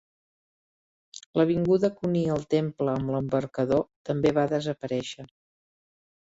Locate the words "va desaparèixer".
4.39-5.29